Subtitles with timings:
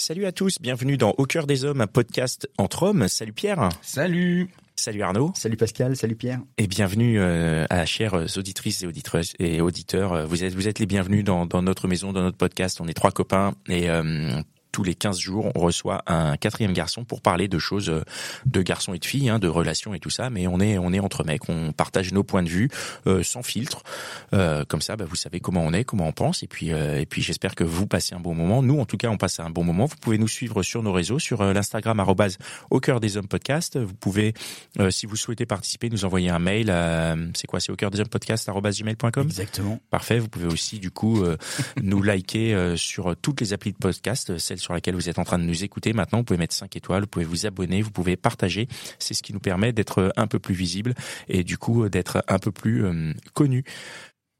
[0.00, 3.06] Salut à tous, bienvenue dans Au cœur des hommes, un podcast entre hommes.
[3.06, 3.68] Salut Pierre.
[3.82, 4.48] Salut.
[4.74, 5.30] Salut Arnaud.
[5.34, 6.40] Salut Pascal, salut Pierre.
[6.56, 10.26] Et bienvenue euh, à chères auditrices et auditeurs et auditeurs.
[10.26, 12.80] Vous êtes vous êtes les bienvenus dans, dans notre maison, dans notre podcast.
[12.80, 14.40] On est trois copains et euh,
[14.72, 18.02] tous les 15 jours, on reçoit un quatrième garçon pour parler de choses euh,
[18.46, 20.30] de garçons et de filles, hein, de relations et tout ça.
[20.30, 22.68] Mais on est on est entre mecs, on partage nos points de vue
[23.06, 23.82] euh, sans filtre.
[24.32, 26.42] Euh, comme ça, bah, vous savez comment on est, comment on pense.
[26.42, 28.62] Et puis euh, et puis j'espère que vous passez un bon moment.
[28.62, 29.86] Nous, en tout cas, on passe un bon moment.
[29.86, 32.00] Vous pouvez nous suivre sur nos réseaux, sur euh, l'Instagram
[32.70, 33.78] au cœur des hommes podcast.
[33.78, 34.34] Vous pouvez,
[34.78, 36.72] euh, si vous souhaitez participer, nous envoyer un mail.
[37.34, 39.26] C'est quoi C'est au cœur des hommes podcast gmail.com.
[39.26, 39.80] Exactement.
[39.90, 40.18] Parfait.
[40.18, 41.36] Vous pouvez aussi, du coup, euh,
[41.82, 45.38] nous liker euh, sur toutes les applis de podcast, sur lesquelles vous êtes en train
[45.38, 45.92] de nous écouter.
[45.92, 48.68] Maintenant, vous pouvez mettre 5 étoiles, vous pouvez vous abonner, vous pouvez partager.
[48.98, 50.94] C'est ce qui nous permet d'être un peu plus visible
[51.28, 53.64] et du coup d'être un peu plus euh, connu.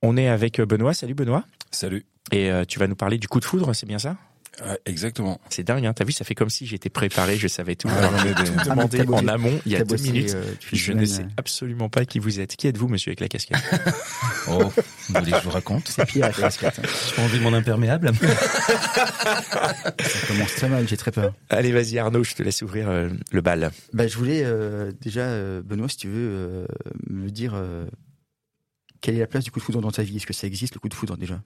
[0.02, 0.94] On est avec Benoît.
[0.94, 1.44] Salut Benoît.
[1.70, 2.06] Salut.
[2.32, 4.16] Et euh, tu vas nous parler du coup de foudre, c'est bien ça?
[4.62, 5.40] Ouais, exactement.
[5.48, 7.88] C'est dingue, hein T'as vu, ça fait comme si j'étais préparé, je savais tout.
[7.88, 8.12] Alors,
[8.44, 10.34] tout demandé en amont, il y a deux bossé, minutes.
[10.34, 12.56] euh, Je ne sais euh, absolument pas qui vous êtes.
[12.56, 13.58] Qui êtes-vous, monsieur, avec la casquette
[14.48, 16.80] Oh, vous voulez que je vous raconte C'est pire avec la casquette.
[17.08, 18.10] J'ai pas envie de mon imperméable.
[20.00, 21.34] Ça commence très mal, j'ai très peur.
[21.48, 23.70] Allez, vas-y Arnaud, je te laisse ouvrir euh, le bal.
[23.92, 26.66] Bah, je voulais euh, déjà, euh, Benoît, si tu veux, euh,
[27.08, 27.86] me dire euh,
[29.00, 30.16] quelle est la place du coup de foudre dans ta vie?
[30.16, 31.42] Est-ce que ça existe le coup de foudre déjà?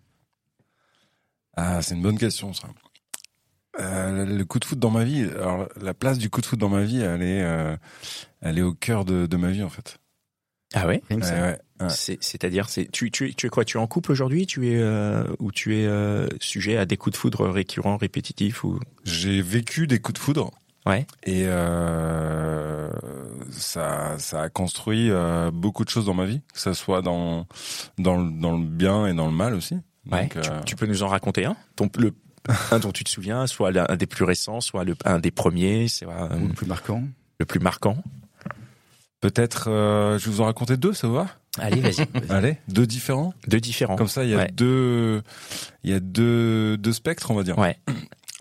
[1.57, 2.69] Ah, c'est une bonne question, ça.
[3.95, 6.59] Euh, le coup de foot dans ma vie, alors la place du coup de foot
[6.59, 7.77] dans ma vie, elle est, euh,
[8.41, 9.99] elle est au cœur de, de ma vie en fait.
[10.75, 11.03] Ah ouais?
[11.11, 11.59] Ouais,
[12.21, 13.65] C'est-à-dire, c'est tu, tu, es- tu es quoi?
[13.65, 14.47] Tu es en couple aujourd'hui?
[14.47, 18.65] Tu es euh, ou tu es euh, sujet à des coups de foudre récurrents, répétitifs
[18.65, 18.81] ou?
[19.05, 20.51] J'ai vécu des coups de foudre
[20.87, 21.07] Ouais.
[21.23, 22.91] et euh,
[23.51, 27.47] ça, ça a construit euh, beaucoup de choses dans ma vie, que ça soit dans,
[27.99, 29.77] dans, le, dans le bien et dans le mal aussi.
[30.11, 30.29] Ouais.
[30.29, 31.57] Tu, euh, tu peux nous en raconter un?
[31.77, 32.13] Ton, le,
[32.71, 35.89] Un dont tu te souviens, soit un des plus récents, soit le, un des premiers,
[35.89, 37.03] soit euh, Ou le plus marquant
[37.41, 37.97] le plus marquant.
[39.21, 41.27] Peut-être, euh, je vais vous en raconter deux, ça va?
[41.59, 42.07] Allez, vas-y.
[42.31, 43.33] Allez, deux différents?
[43.49, 43.97] Deux différents.
[43.97, 44.51] Comme ça, il y a Ouais.
[44.53, 45.23] deux,
[45.83, 47.59] il y a deux, deux spectres, on va dire.
[47.59, 47.77] Ouais.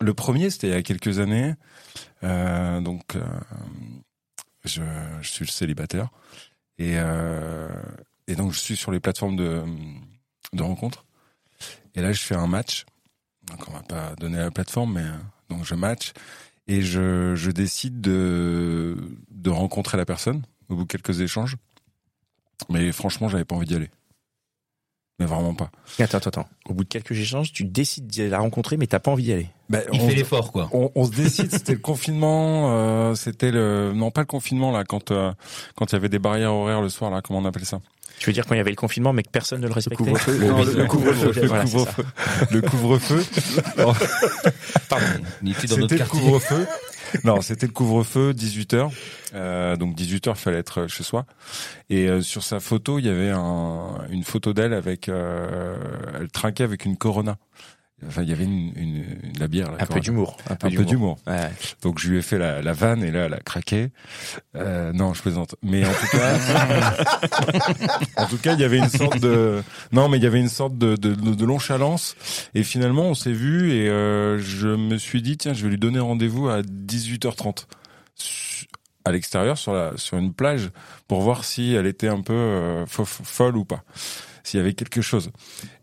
[0.02, 1.53] Le premier, c'était il y a quelques années.
[2.24, 3.22] Euh, donc, euh,
[4.66, 4.81] je,
[5.22, 6.09] je suis le célibataire
[6.78, 7.70] et euh,
[8.28, 9.64] et donc je suis sur les plateformes de
[10.53, 11.06] de rencontres.
[11.96, 12.85] Et là, je fais un match.
[13.63, 15.18] Donc, on va pas donner la plateforme, mais euh,
[15.50, 16.12] donc je match
[16.68, 18.97] et je je décide de
[19.29, 21.56] de rencontrer la personne au bout de quelques échanges.
[22.69, 23.90] Mais franchement, j'avais pas envie d'y aller.
[25.19, 25.69] Mais vraiment pas.
[26.00, 26.47] Attends, attends, attends.
[26.68, 29.34] Au bout de quelques échanges, tu décides de la rencontrer, mais t'as pas envie d'y
[29.34, 29.47] aller.
[29.69, 30.69] Bah, Il on fait l'effort, quoi.
[30.74, 34.84] on, on se décide, c'était le confinement, euh, c'était le non pas le confinement là
[34.84, 35.31] quand euh,
[35.75, 37.79] quand il y avait des barrières horaires le soir là, comment on appelle ça?
[38.19, 40.03] Tu veux dire quand il y avait le confinement, mais que personne ne le respectait
[40.03, 40.38] couvre-feu.
[40.38, 42.06] Le, Non, le- le- le couvre-feu, le couvre-feu,
[42.52, 43.25] le couvre-feu.
[44.90, 45.06] Pardon.
[45.68, 46.68] C'était le couvre-feu.
[47.24, 48.91] Non, c'était le couvre-feu, 18 h
[49.35, 51.25] euh, donc 18 h il fallait être chez soi.
[51.90, 55.75] Et euh, sur sa photo, il y avait un, une photo d'elle avec, euh,
[56.19, 57.38] elle trinquait avec une Corona.
[58.08, 59.72] Enfin, il y avait une, une, une- la bière.
[59.72, 60.38] la Un peu d'humour.
[60.50, 61.18] Un peu Un peu d'humour.
[61.28, 61.50] Ouais.
[61.81, 63.90] Donc je lui ai fait la, la vanne et là elle a craqué.
[64.56, 65.56] Euh, non, je plaisante.
[65.64, 66.38] Mais en tout cas,
[68.18, 70.50] en tout cas, il y avait une sorte de non, mais il y avait une
[70.50, 72.16] sorte de de, de, de nonchalance.
[72.53, 75.78] Et finalement, on s'est vu et euh, je me suis dit tiens, je vais lui
[75.78, 77.66] donner rendez-vous à 18h30
[78.16, 78.68] su-
[79.06, 80.70] à l'extérieur sur la sur une plage
[81.08, 83.84] pour voir si elle était un peu euh, fo- folle ou pas,
[84.43, 85.31] s'il y avait quelque chose.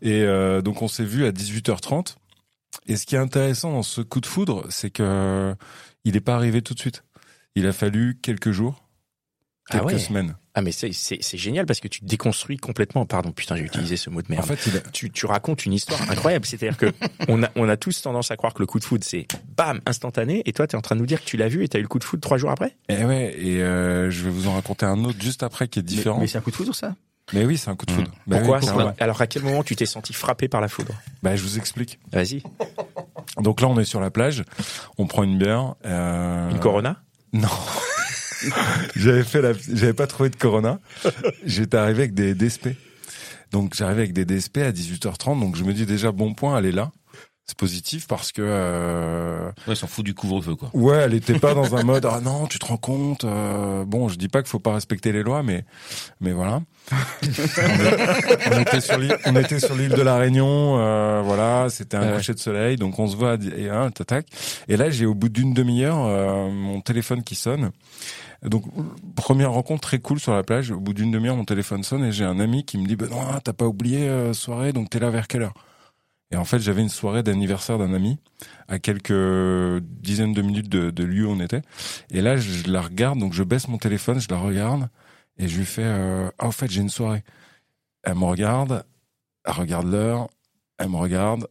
[0.01, 2.15] Et euh, donc on s'est vu à 18h30.
[2.87, 5.53] Et ce qui est intéressant dans ce coup de foudre, c'est que
[6.05, 7.03] il n'est pas arrivé tout de suite.
[7.55, 8.87] Il a fallu quelques jours,
[9.69, 9.99] Ah quelques ouais.
[9.99, 10.35] semaines.
[10.53, 13.05] Ah mais c'est c'est c'est génial parce que tu déconstruis complètement.
[13.05, 14.43] Pardon, putain, j'ai utilisé ce mot de merde.
[14.43, 16.45] En fait, il a- tu, tu racontes une histoire incroyable.
[16.45, 16.91] C'est-à-dire que
[17.29, 19.79] on a, on a tous tendance à croire que le coup de foudre, c'est bam,
[19.85, 20.41] instantané.
[20.45, 21.77] Et toi, tu es en train de nous dire que tu l'as vu et tu
[21.77, 22.75] as eu le coup de foudre trois jours après?
[22.89, 25.83] Eh ouais, et euh, je vais vous en raconter un autre juste après qui est
[25.83, 26.17] différent.
[26.17, 26.95] mais Mais, c'est un coup de foudre ça?
[27.33, 28.11] Oui, c'est un coup de foudre.
[28.27, 30.67] Bah Pourquoi, oui, ça pourquoi Alors, à quel moment tu t'es senti frappé par la
[30.67, 30.93] foudre
[31.23, 31.99] Bah, je vous explique.
[32.11, 32.43] Vas-y.
[33.39, 34.43] Donc là, on est sur la plage,
[34.97, 35.75] on prend une bière.
[35.85, 37.01] euh, Une Corona
[37.33, 37.47] Non.
[38.95, 40.79] j'avais fait la, j'avais pas trouvé de Corona.
[41.45, 42.69] J'étais arrivé avec des DSP.
[43.51, 45.39] Donc j'arrivais avec des DSP à 18h30.
[45.39, 46.91] Donc je me dis déjà bon point, elle est là.
[47.51, 50.69] C'est positif parce que euh, Ouais, ils s'en fout du couvre-feu, quoi.
[50.73, 53.25] ouais, elle était pas dans un mode ah non, tu te rends compte.
[53.25, 55.65] euh, bon, je dis pas qu'il faut pas respecter les lois, mais
[56.21, 56.61] mais voilà.
[58.51, 62.11] on, était sur l'île, on était sur l'île de la Réunion, euh, voilà, c'était un
[62.11, 62.17] Ouais.
[62.17, 64.25] coucher de soleil, donc on se voit et hein, tac.
[64.67, 67.71] Et là, j'ai au bout d'une demi-heure euh, mon téléphone qui sonne.
[68.43, 68.63] Donc
[69.15, 70.71] première rencontre très cool sur la plage.
[70.71, 73.39] Au bout d'une demi-heure, mon téléphone sonne et j'ai un ami qui me dit Benoît,
[73.43, 75.53] t'as pas oublié euh, soirée, donc t'es là vers quelle heure?
[76.31, 78.17] Et en fait, j'avais une soirée d'anniversaire d'un ami
[78.67, 81.61] à quelques dizaines de minutes de, de lieu où on était.
[82.09, 84.89] Et là, je la regarde, donc je baisse mon téléphone, je la regarde
[85.37, 87.23] et je lui fais euh, ah en fait j'ai une soirée.
[88.03, 88.85] Elle me regarde,
[89.43, 90.29] elle regarde l'heure,
[90.77, 91.47] elle me regarde,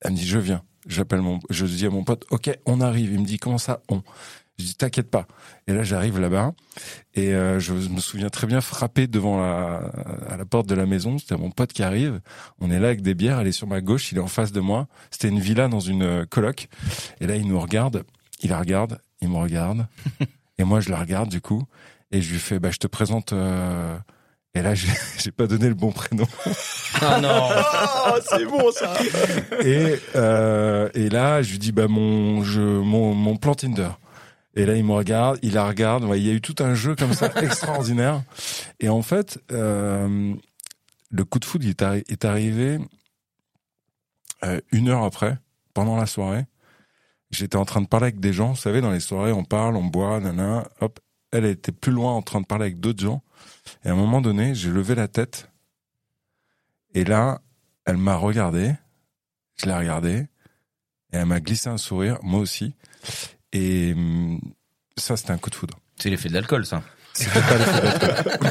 [0.00, 0.62] elle me dit je viens.
[0.86, 3.12] J'appelle mon, je dis à mon pote ok on arrive.
[3.12, 4.02] Il me dit comment ça on?
[4.58, 5.26] Je dis t'inquiète pas.
[5.66, 6.52] Et là j'arrive là-bas
[7.14, 9.78] et euh, je me souviens très bien frapper devant la,
[10.30, 11.18] à la porte de la maison.
[11.18, 12.20] C'était mon pote qui arrive.
[12.60, 13.40] On est là avec des bières.
[13.40, 14.86] Elle est sur ma gauche, il est en face de moi.
[15.10, 16.68] C'était une villa dans une euh, coloc.
[17.20, 18.04] Et là il nous regarde,
[18.42, 19.86] il la regarde, il me regarde
[20.58, 21.64] et moi je la regarde du coup
[22.12, 23.32] et je lui fais bah je te présente.
[23.32, 23.96] euh,
[24.54, 24.86] Et là j'ai
[25.18, 26.28] j'ai pas donné le bon prénom.
[27.00, 27.48] Ah non
[28.06, 28.94] Oh, c'est bon ça.
[29.64, 33.88] et euh, et là je lui dis bah mon je mon mon plan Tinder
[34.54, 36.74] et là il me regarde il la regarde Ouais, il y a eu tout un
[36.74, 38.22] jeu comme ça extraordinaire.
[38.80, 40.34] Et en fait euh,
[41.10, 42.78] le coup de foudre est, arri- est arrivé
[44.44, 45.38] euh, une heure après
[45.72, 46.46] pendant la soirée.
[47.30, 49.76] J'étais en train de parler avec des gens vous savez dans les soirées on parle
[49.76, 51.00] on boit nana hop.
[51.32, 53.22] Elle était plus loin en train de parler avec d'autres gens.
[53.84, 55.50] Et à un moment donné j'ai levé la tête.
[56.94, 57.40] Et là
[57.86, 58.72] elle m'a regardé.
[59.56, 60.26] Je l'ai regardée
[61.12, 62.74] et elle m'a glissé un sourire, moi aussi.
[63.54, 64.38] Et hum,
[64.98, 65.78] ça, c'était un coup de foudre.
[65.98, 66.82] C'est l'effet de l'alcool, ça.
[67.14, 68.50] C'était pas l'effet d'alcool.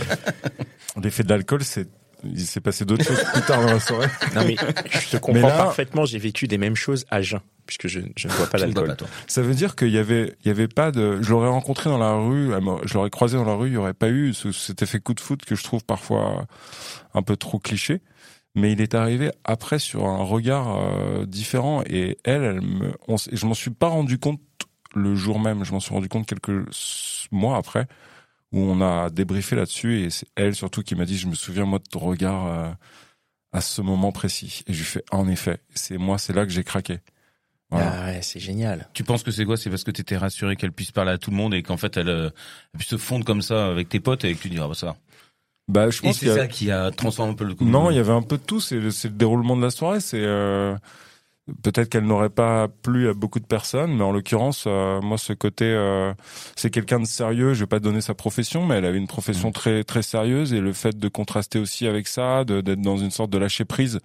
[1.04, 1.88] L'effet de l'alcool, c'est
[2.26, 4.08] il s'est passé d'autres choses plus tard dans la soirée.
[4.34, 4.56] Non mais
[4.90, 6.06] je te comprends là- parfaitement.
[6.06, 8.60] J'ai vécu les mêmes choses à jeun, puisque je, je ne bois pas
[8.96, 9.08] toi.
[9.28, 11.22] Ça veut dire qu'il y avait, il y avait pas de.
[11.22, 12.52] Je l'aurais rencontré dans la rue,
[12.86, 15.14] je l'aurais croisé dans la rue, il y aurait pas eu ce- cet effet coup
[15.14, 16.46] de foudre que je trouve parfois
[17.14, 18.00] un peu trop cliché.
[18.56, 23.16] Mais il est arrivé après sur un regard euh, différent et elle, elle me, on
[23.18, 24.40] je m'en suis pas rendu compte
[24.96, 25.64] le jour même.
[25.64, 26.52] Je m'en suis rendu compte quelques
[27.32, 27.88] mois après
[28.52, 31.66] où on a débriefé là-dessus et c'est elle surtout qui m'a dit je me souviens
[31.66, 32.70] moi de ton regard euh,
[33.52, 36.52] à ce moment précis et je lui fais en effet c'est moi c'est là que
[36.52, 37.00] j'ai craqué.
[37.72, 37.92] Voilà.
[37.92, 38.88] Ah ouais, c'est génial.
[38.94, 39.58] Tu penses que c'est quoi?
[39.58, 41.98] C'est parce que t'étais rassuré qu'elle puisse parler à tout le monde et qu'en fait
[41.98, 42.30] elle, euh,
[42.74, 44.76] elle puisse se fondre comme ça avec tes potes et que tu dis ah bah
[44.76, 44.86] ça.
[44.88, 44.96] va.
[45.70, 47.66] Bah je Et pense c'est y a- ça qui a transformé un peu le coup.
[47.66, 48.60] Non, il y avait un peu de tout.
[48.60, 50.02] C'est le, c'est le déroulement de la soirée.
[50.02, 50.76] C'est euh,
[51.62, 55.34] peut-être qu'elle n'aurait pas plu à beaucoup de personnes, mais en l'occurrence, euh, moi, ce
[55.34, 56.14] côté, euh,
[56.56, 57.54] c'est quelqu'un de sérieux.
[57.54, 60.62] Je vais pas donner sa profession, mais elle avait une profession très très sérieuse et
[60.62, 64.00] le fait de contraster aussi avec ça, d'être dans une sorte de lâcher prise,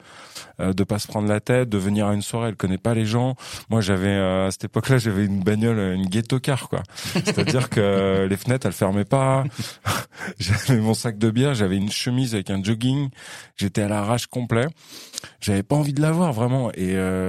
[0.60, 2.94] euh, de pas se prendre la tête, de venir à une soirée, elle connaît pas
[2.94, 3.36] les gens.
[3.70, 6.82] Moi, j'avais euh, à cette époque-là, j'avais une bagnole, une ghetto car quoi.
[7.14, 9.44] C'est-à-dire que les fenêtres, elles fermaient pas.
[10.38, 13.08] J'avais mon sac de bière, j'avais une chemise avec un jogging,
[13.56, 14.66] j'étais à l'arrache complet.
[15.40, 17.27] J'avais pas envie de la voir vraiment et euh,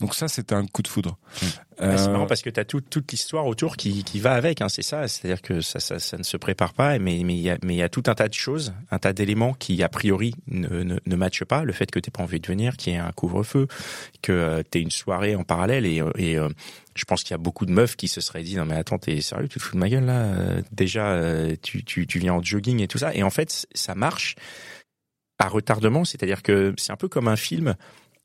[0.00, 1.18] donc ça c'était un coup de foudre.
[1.40, 1.46] C'est
[1.82, 4.82] Euh, marrant parce que tu as toute l'histoire autour qui, qui va avec, hein, c'est
[4.82, 5.08] ça.
[5.08, 7.74] C'est-à-dire que ça, ça, ça ne se prépare pas, mais mais il y a mais
[7.74, 10.68] il y a tout un tas de choses, un tas d'éléments qui a priori ne,
[10.82, 11.64] ne, ne matchent pas.
[11.64, 13.66] Le fait que t'aies pas envie de venir, qu'il y ait un couvre-feu,
[14.20, 16.50] que tu aies une soirée en parallèle et, euh, et euh,
[16.94, 18.98] je pense qu'il y a beaucoup de meufs qui se seraient dit non mais attends
[18.98, 19.48] t'es sérieux?
[19.48, 20.18] Tu te fous de ma gueule là?
[20.20, 23.66] Euh, déjà euh, tu, tu tu viens en jogging et tout ça et en fait
[23.74, 24.34] ça marche
[25.38, 27.74] à retardement c'est-à-dire que c'est un peu comme un film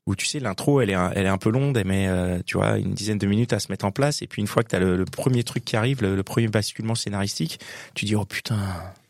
[0.06, 2.38] où tu sais l'intro elle est un, elle est un peu longue elle met euh,
[2.46, 4.62] tu vois une dizaine de minutes à se mettre en place et puis une fois
[4.62, 7.58] que tu as le, le premier truc qui arrive le, le premier basculement scénaristique
[7.94, 8.56] tu dis oh putain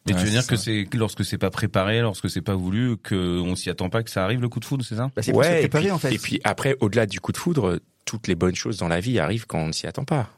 [0.06, 2.54] Mais Ouais, tu veux dire que c'est que lorsque c'est pas préparé, lorsque c'est pas
[2.54, 5.10] voulu, que on s'y attend pas que ça arrive le coup de foudre, c'est ça?
[5.16, 6.14] Bah, c'est préparer puis, en fait.
[6.14, 9.18] et puis après au-delà du coup de foudre toutes les bonnes choses dans la vie
[9.18, 10.28] arrivent quand on ne s'y attend pas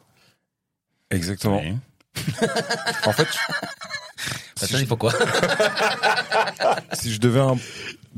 [1.10, 1.58] exactement.
[1.60, 1.74] Ouais.
[3.06, 3.28] En fait,
[4.60, 5.12] Bah, ça, il faut quoi?
[6.94, 7.56] Si je devais un-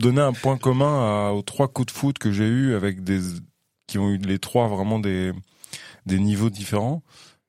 [0.01, 3.21] donner un point commun à- aux trois coups de foot que j'ai eu avec des
[3.87, 5.33] qui ont eu les trois vraiment des
[6.07, 7.03] des niveaux différents,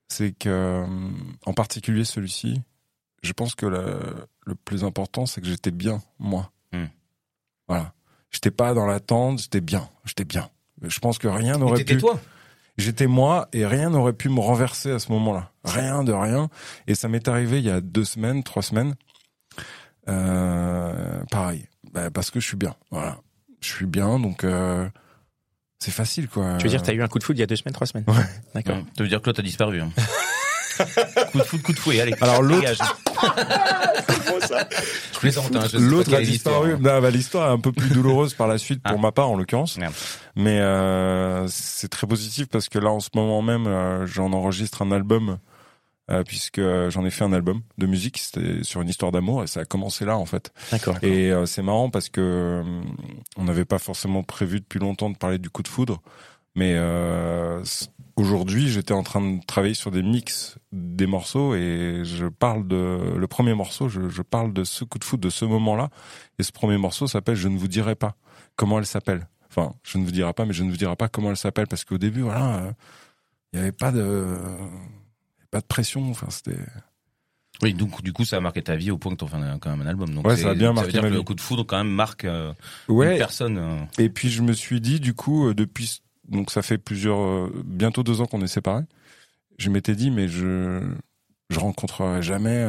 [0.09, 0.85] c'est que euh,
[1.45, 2.61] en particulier celui-ci,
[3.23, 3.99] je pense que le,
[4.45, 6.51] le plus important c'est que j'étais bien moi.
[6.73, 6.85] Hmm.
[7.67, 7.93] Voilà,
[8.31, 10.49] j'étais pas dans l'attente, j'étais bien, j'étais bien.
[10.81, 11.97] Je pense que rien n'aurait pu.
[11.99, 12.19] toi.
[12.77, 15.51] J'étais moi et rien n'aurait pu me renverser à ce moment-là.
[15.63, 16.49] Rien de rien.
[16.87, 18.95] Et ça m'est arrivé il y a deux semaines, trois semaines.
[20.07, 21.67] Euh, pareil.
[21.93, 22.75] Bah, parce que je suis bien.
[22.91, 23.17] Voilà.
[23.61, 24.87] Je suis bien, donc euh,
[25.79, 26.55] c'est facile, quoi.
[26.57, 27.73] tu veux dire tu as eu un coup de foudre il y a deux semaines
[27.73, 28.15] trois semaines Ouais.
[28.55, 28.83] d'accord Ouais.
[28.97, 29.81] Ça veut dire que là t'as disparu.
[29.81, 29.89] hein.
[31.31, 32.15] coup de foot, coup de fouet, allez.
[32.21, 32.67] Alors, l'autre-
[33.21, 33.31] hein,
[35.79, 36.73] L'autre a disparu.
[36.73, 36.77] hein.
[36.79, 39.01] Bah, l'histoire est un peu plus douloureuse par la suite pour Ah.
[39.01, 39.77] ma part en l'occurrence.
[39.77, 39.93] Merde.
[40.35, 44.81] Mais euh, c'est très positif parce que là en ce moment même euh, j'en enregistre
[44.81, 45.37] un album
[46.11, 49.43] euh, puisque euh, j'en ai fait un album de musique, c'était sur une histoire d'amour
[49.43, 50.51] et ça a commencé là en fait.
[50.71, 50.97] D'accord.
[51.01, 52.81] Et euh, c'est marrant parce que euh,
[53.37, 56.01] on n'avait pas forcément prévu depuis longtemps de parler du coup de foudre,
[56.55, 57.63] mais euh,
[58.15, 63.15] aujourd'hui j'étais en train de travailler sur des mix des morceaux et je parle de
[63.17, 65.89] le premier morceau, je, je parle de ce coup de foudre de ce moment-là
[66.39, 68.15] et ce premier morceau s'appelle Je ne vous dirai pas
[68.55, 69.27] comment elle s'appelle?
[69.49, 71.67] Enfin, je ne vous dirai pas, mais je ne vous dirai pas comment elle s'appelle
[71.67, 72.71] parce qu'au début, voilà, euh,
[73.51, 74.37] il n'y avait pas de
[75.51, 76.09] pas de pression.
[76.09, 76.57] Enfin, c'était
[77.61, 79.69] Oui, donc du coup, ça a marqué ta vie au point que fais un- quand
[79.69, 80.13] même un album.
[80.15, 81.77] Donc Ouais, ça a bien veut marqué dire ma que le coup de foudre quand
[81.77, 82.53] même marque euh,
[83.13, 83.57] une personne.
[83.57, 87.19] euh, Et puis je me suis dit, du coup, euh, depuis, donc ça fait plusieurs,
[87.19, 88.83] euh, bientôt deux ans qu'on est séparés.
[89.59, 90.81] Je m'étais dit, mais je,
[91.51, 92.63] je rencontrerai jamais.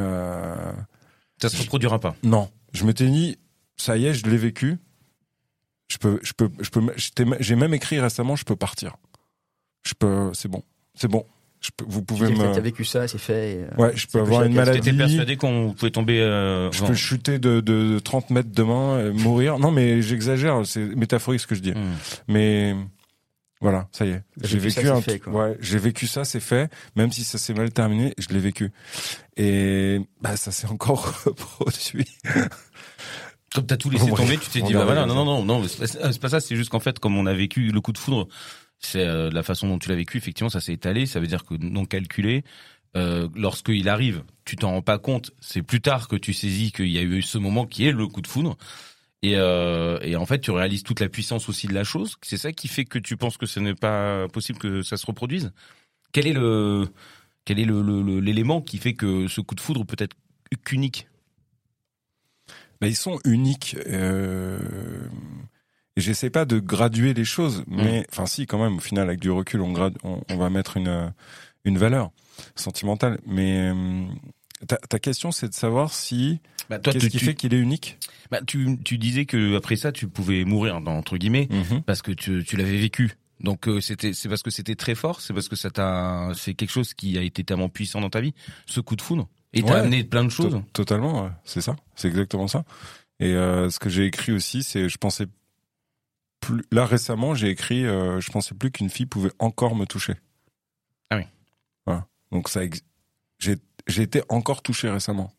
[1.41, 2.15] Ça se reproduira pas.
[2.23, 3.37] Non, je m'étais dit,
[3.77, 4.77] ça y est, je l'ai vécu.
[5.91, 6.81] Je peux, je peux, je peux.
[7.39, 8.95] J'ai même écrit récemment, je peux partir.
[9.85, 10.63] Je peux, c'est bon,
[10.95, 11.25] c'est bon.
[11.63, 12.43] Je peux, vous pouvez Tu me.
[12.45, 13.51] as vécu ça, c'est fait.
[13.53, 14.81] et, euh, Ouais, je peux avoir une maladie.
[14.81, 16.19] T'étais persuadé qu'on pouvait tomber.
[16.19, 19.59] Euh, Je peux chuter de, de 30 mètres demain, et mourir.
[19.59, 21.71] Non, mais j'exagère, c'est métaphorique ce que je dis.
[21.71, 21.93] Hmm.
[22.27, 22.75] Mais
[23.61, 24.23] voilà, ça y est.
[24.41, 25.33] T'as J'ai vécu ça, vécu c'est un fait, quoi.
[25.33, 26.69] ouais, j'ai vécu ça, c'est fait.
[26.97, 28.71] Même si ça s'est mal terminé, je l'ai vécu.
[29.37, 32.05] Et bah ça s'est encore reproduit.
[33.55, 36.19] Comme t'as tout laissé tomber, tu t'es dit bah voilà, non non non non, c'est
[36.19, 38.27] pas ça, c'est juste qu'en fait comme on a vécu le coup de foudre,
[38.85, 41.45] c'est euh, la façon dont tu l'as vécu, effectivement ça s'est étalé, ça veut dire
[41.45, 42.43] que non calculé.
[42.95, 45.31] Euh, lorsqu'il arrive, tu t'en rends pas compte.
[45.41, 48.07] C'est plus tard que tu saisis qu'il y a eu ce moment qui est le
[48.07, 48.55] coup de foudre.
[49.23, 52.17] Et, euh, et en fait, tu réalises toute la puissance aussi de la chose.
[52.21, 55.05] C'est ça qui fait que tu penses que ce n'est pas possible que ça se
[55.07, 55.53] reproduise?
[56.11, 56.87] Quel est le
[57.45, 60.15] quel est l'élément qui fait que ce coup de foudre peut être
[60.63, 61.07] qu'unique
[62.79, 63.75] Bah, ils sont uniques.
[63.87, 64.59] Euh...
[66.03, 68.77] J'essaie pas de graduer les choses, mais enfin si quand même.
[68.77, 71.09] Au final, avec du recul, on grade, on, on va mettre une euh,
[71.65, 72.11] une valeur
[72.55, 73.19] sentimentale.
[73.25, 74.05] Mais euh,
[74.67, 77.53] ta, ta question, c'est de savoir si bah, toi, qu'est-ce tu- qui tu- fait qu'il
[77.53, 77.97] est unique?
[78.31, 81.47] Bah, tu, tu disais que après ça, tu pouvais mourir, entre guillemets,
[81.85, 83.13] parce que tu, tu l'avais vécu.
[83.39, 86.53] Donc euh, c'était, c'est parce que c'était très fort, c'est parce que ça t'a, c'est
[86.53, 88.33] quelque chose qui a été tellement puissant dans ta vie,
[88.65, 89.79] ce coup de foudre, et t'as Ouais.
[89.81, 90.53] amené plein de choses.
[90.53, 91.29] To- Totalement, ouais.
[91.43, 92.63] c'est ça, c'est exactement ça.
[93.19, 95.25] Et euh, ce que j'ai écrit aussi, c'est je pensais
[96.45, 96.63] plus.
[96.71, 100.13] Là récemment, j'ai écrit, euh, je pensais plus qu'une fille pouvait encore me toucher.
[101.09, 101.23] Ah oui.
[101.85, 102.05] Voilà.
[102.31, 102.81] Donc ça, ex-
[103.39, 103.57] j'ai
[103.87, 105.31] j'ai été encore touché récemment.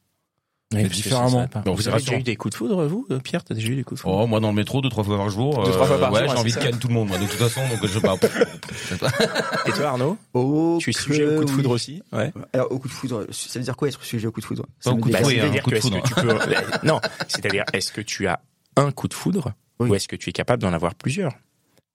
[0.73, 1.29] Oui, Mais différemment.
[1.31, 1.61] ça, ça pas.
[1.61, 3.45] Bon, vous avez déjà eu des coups de foudre, vous, euh, Pierre?
[3.45, 4.17] T'as déjà eu des coups de foudre?
[4.23, 5.63] Oh, moi dans le métro deux trois fois par jour.
[5.65, 6.63] Deux, trois fois par ouais, jour, j'ai envie de ça.
[6.63, 7.09] canne tout le monde.
[7.09, 8.19] Moi, de toute façon, donc je parle.
[9.67, 10.19] Et toi, Arnaud?
[10.33, 11.75] Oh, Tu es sujet au coup de foudre oui.
[11.75, 12.03] aussi?
[12.13, 12.33] Ouais.
[12.53, 14.67] Alors, au coup de foudre, ça veut dire quoi être sujet au coup de foudre?
[14.83, 16.03] Pas au veut coup de dire- foudre, ça un veut dire coup de foudre.
[16.03, 16.87] que tu peux...
[16.87, 18.41] non, c'est-à-dire, est-ce que tu as
[18.77, 19.53] un coup de foudre?
[19.81, 19.91] Oui.
[19.91, 21.33] ou est-ce que tu es capable d'en avoir plusieurs?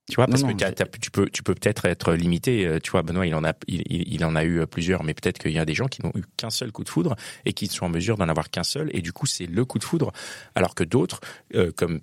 [0.10, 2.66] Tu vois, parce non, que t'as- tu peux, tu peux peut-être être limité.
[2.66, 5.04] euh, Tu vois, Benoît, il en a, il, il- il en a eu euh, plusieurs,
[5.04, 7.16] mais peut-être qu'il y a des gens qui n'ont eu qu'un seul coup de foudre
[7.46, 9.78] et qui sont en mesure d'en avoir qu'un seul, et du coup, c'est le coup
[9.78, 10.12] de foudre,
[10.56, 11.20] alors que d'autres,
[11.54, 12.02] euh, comme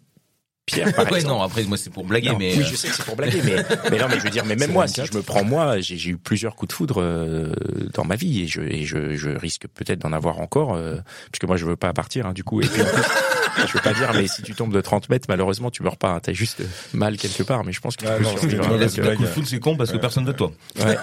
[0.66, 2.88] Pierre, par ouais, non, après moi c'est pour blaguer, non, mais oui, euh, je sais
[2.88, 3.56] que c'est pour blaguer, mais,
[3.90, 5.12] mais non, mais je veux dire, mais même moi, si 24.
[5.12, 7.52] je me prends moi, j'ai j'ai eu plusieurs coups de foudre euh,
[7.94, 10.96] dans ma vie et je et je, je risque peut-être d'en avoir encore, euh,
[11.30, 12.60] puisque moi je veux pas partir, hein, du coup.
[12.60, 13.02] Et puis en plus,
[13.66, 16.10] je veux pas dire, mais si tu tombes de 30 mètres, malheureusement, tu meurs pas.
[16.10, 19.22] Hein, T'as juste mal quelque part, mais je pense que Ah non, euh, le coup
[19.22, 20.52] de foudre, c'est con parce que personne veut de toi.
[20.78, 20.96] ouais.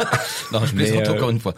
[0.52, 1.54] Non, je plaisante euh, encore une fois.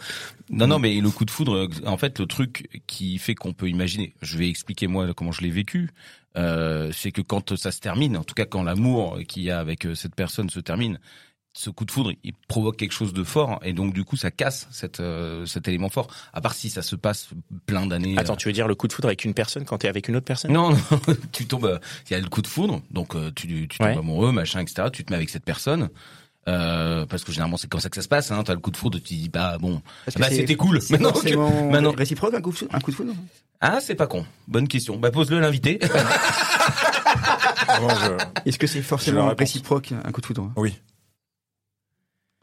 [0.50, 3.52] Non, non, mais le coup de foudre, euh, en fait, le truc qui fait qu'on
[3.52, 5.90] peut imaginer, je vais expliquer moi comment je l'ai vécu,
[6.36, 9.58] euh, c'est que quand ça se termine, en tout cas quand l'amour qu'il y a
[9.58, 10.98] avec euh, cette personne se termine,
[11.56, 14.30] ce coup de foudre, il provoque quelque chose de fort, et donc du coup, ça
[14.30, 16.08] casse cette, euh, cet élément fort.
[16.34, 17.30] À part si ça se passe
[17.64, 18.18] plein d'années.
[18.18, 20.08] Attends, euh, tu veux dire le coup de foudre avec une personne quand t'es avec
[20.08, 20.52] une autre personne?
[20.52, 20.76] Non, non,
[21.32, 21.78] tu tombes, euh,
[22.10, 23.96] il y a le coup de foudre, donc tu, tu tombes Ouais.
[23.96, 24.88] amoureux, machin, etc.
[24.92, 25.88] Tu te mets avec cette personne.
[26.48, 28.30] Euh, parce que généralement c'est comme ça que ça se passe.
[28.30, 28.42] Hein.
[28.44, 29.82] T'as le coup de foudre, tu te dis bah bon,
[30.18, 30.80] bah c'était cool.
[30.90, 33.12] Maintenant que- maintenant- réciproque un coup de foudre, un coup de foudre
[33.60, 34.24] Ah c'est pas con.
[34.46, 34.96] Bonne question.
[34.96, 35.80] Bah pose-le l'invité.
[37.78, 40.52] Je- Est-ce que c'est forcément réciproque un coup de foudre?
[40.56, 40.78] Oui.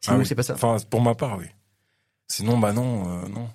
[0.01, 0.25] Sinon, Ah oui.
[0.25, 0.53] c'est pas ça.
[0.55, 1.45] Enfin, pour ma part, oui.
[2.27, 3.49] Sinon, bah non, euh, non.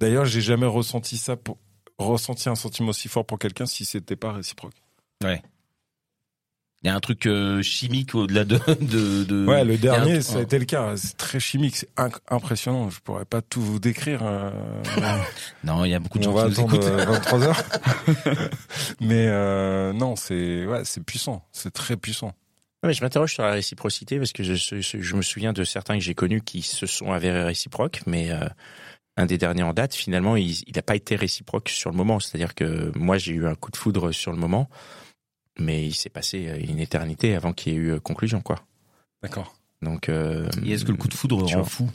[0.00, 1.56] D'ailleurs, j'ai jamais ressenti ça pour
[1.98, 4.74] ressenti un sentiment aussi fort pour quelqu'un si c'était pas réciproque.
[6.84, 10.12] Il y a un truc euh, chimique au-delà de, de, de- Ouais, le un dernier,
[10.18, 10.94] truc- ça a été le cas.
[10.96, 12.90] C'est très chimique, c'est inc- impressionnant.
[12.90, 14.20] Je pourrais pas tout vous décrire.
[14.22, 14.50] euh,
[15.64, 17.00] Non, il y a beaucoup de on gens va qui nous attendre écoutent.
[17.00, 17.62] euh, 23 heures.
[19.00, 21.44] Mais euh, non, c'est ouais, c'est puissant.
[21.52, 22.32] C'est très puissant.
[22.82, 25.94] Mais je m'interroge sur la réciprocité parce que je, je- je me souviens de certains
[25.96, 28.40] que j'ai connus qui se sont avérés réciproques, mais euh,
[29.16, 32.20] un des derniers en date, finalement, il n'a pas été réciproque sur le moment.
[32.20, 34.68] C'est-à-dire que moi, j'ai eu un coup de foudre sur le moment,
[35.58, 38.56] mais il s'est passé euh, une éternité avant qu'il y ait eu euh, conclusion, quoi.
[39.22, 39.54] D'accord.
[39.82, 41.90] Donc, euh, Et est-ce que le coup de foudre rend fou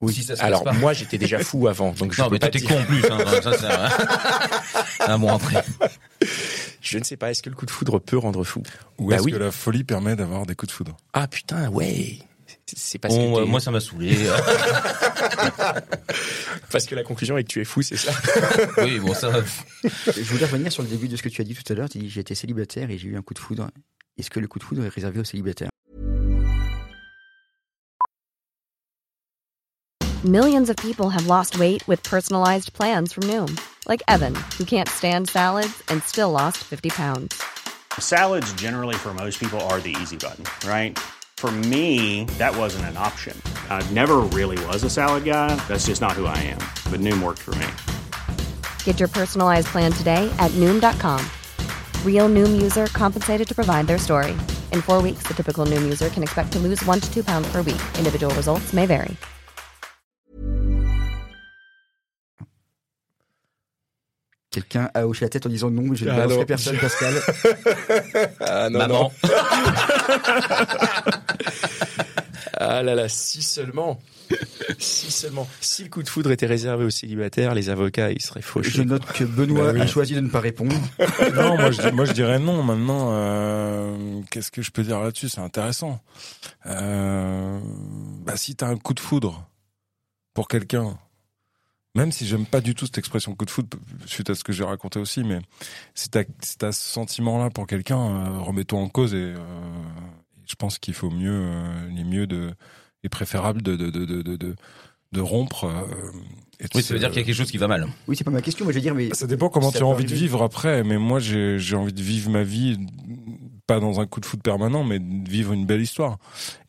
[0.00, 0.12] Oui.
[0.12, 2.50] Si ça se Alors moi, j'étais déjà fou avant, donc je non, peux mais pas
[2.50, 3.04] dire- con en plus.
[3.10, 5.64] Hein, ça, c'est un- un bon après.
[6.80, 7.30] Je ne sais pas.
[7.30, 8.62] Est-ce que le coup de foudre peut rendre fou?
[8.98, 9.32] Ou Bah est-ce oui.
[9.32, 10.96] que la folie permet d'avoir des coups de foudre?
[11.12, 12.18] Ah putain, ouais.
[12.76, 14.14] C'est parce Bon, que euh, moi ça m'a saoulé.
[16.70, 18.12] parce que la conclusion est que tu es fou, c'est ça
[18.78, 19.30] oui, bon ça.
[19.82, 21.88] Je voulais revenir sur le début de ce que tu as dit tout à l'heure.
[21.88, 23.68] Tu as dit j'ai été célibataire et j'ai eu un coup de foudre.
[24.18, 25.70] Est-ce que le coup de foudre est réservé aux célibataires?
[30.24, 33.56] Millions of people have lost weight with personalized plans from Noom,
[33.86, 37.40] like Evan, who can't stand salads and still lost 50 pounds.
[38.00, 40.98] Salads, generally, for most people, are the easy button, right?
[41.38, 43.40] For me, that wasn't an option.
[43.70, 45.54] I never really was a salad guy.
[45.68, 46.58] That's just not who I am.
[46.90, 47.66] But Noom worked for me.
[48.82, 51.24] Get your personalized plan today at Noom.com.
[52.04, 54.32] Real Noom user compensated to provide their story.
[54.72, 57.46] In four weeks, the typical Noom user can expect to lose one to two pounds
[57.52, 57.80] per week.
[57.98, 59.16] Individual results may vary.
[64.50, 67.14] Quelqu'un a hoché la tête en disant non, je ne Ah, balancerai personne, Pascal.
[68.40, 68.88] Ah non, Maman.
[68.88, 69.10] non.
[72.54, 74.00] ah là là, si seulement.
[74.78, 75.48] Si seulement.
[75.60, 78.70] Si le coup de foudre était réservé aux célibataires, les avocats, ils seraient fauchés.
[78.70, 79.80] Je note que Benoît Bah oui.
[79.80, 80.76] a choisi de ne pas répondre.
[81.34, 82.62] Non, moi je, dis- moi je dirais non.
[82.62, 85.28] Maintenant, euh, qu'est-ce que je peux dire là-dessus?
[85.30, 86.00] C'est intéressant.
[86.66, 87.58] Euh,
[88.24, 89.48] bah, si t'as un coup de foudre
[90.34, 90.98] pour quelqu'un,
[91.94, 94.52] même si j'aime pas du tout cette expression coup de foudre, suite à ce que
[94.52, 95.38] j'ai raconté aussi, mais
[95.94, 99.36] si t'as si t'as ce sentiment-là pour quelqu'un, euh, remets-toi en cause et euh,
[100.48, 102.52] je pense qu'il faut mieux, euh, il est mieux de,
[103.04, 104.56] et préférable de de de de de, de,
[105.12, 105.64] de rompre.
[105.64, 105.86] euh,
[106.60, 107.86] et Oui, ça veut dire qu'il y a quelque chose qui va mal.
[108.08, 108.64] Oui, c'est pas ma question.
[108.64, 110.98] Moi, je veux dire, mais ça dépend comment tu as envie de vivre après, mais
[110.98, 112.78] moi j'ai j'ai envie de vivre ma vie
[113.66, 116.16] pas dans un coup de foot permanent, mais de vivre une belle histoire.